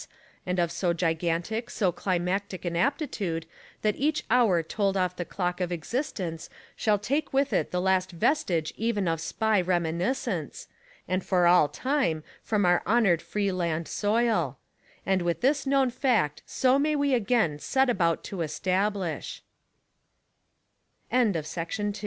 and 0.47 0.57
of 0.57 0.71
so 0.71 0.93
gigantic, 0.93 1.69
so 1.69 1.91
climatic 1.91 2.65
an 2.65 2.75
aptitude 2.75 3.45
that 3.83 3.95
each 3.97 4.23
'hour 4.31 4.63
tolled 4.63 4.97
off 4.97 5.15
the 5.15 5.23
clock 5.23 5.61
of 5.61 5.71
existence 5.71 6.49
shall 6.75 6.97
take 6.97 7.31
with 7.31 7.53
it 7.53 7.69
the 7.69 7.79
last 7.79 8.09
vestige 8.11 8.73
even 8.77 9.07
of 9.07 9.21
Spy 9.21 9.61
reminiscence, 9.61 10.67
and 11.07 11.23
for 11.23 11.45
all 11.45 11.67
time 11.67 12.23
from 12.41 12.65
our 12.65 12.81
honored 12.87 13.21
free 13.21 13.51
land 13.51 13.87
soil; 13.87 14.57
and 15.05 15.21
with 15.21 15.41
this 15.41 15.67
known 15.67 15.91
fact 15.91 16.41
so 16.47 16.79
may 16.79 16.95
we 16.95 17.13